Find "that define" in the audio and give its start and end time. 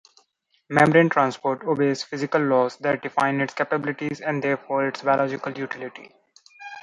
2.77-3.39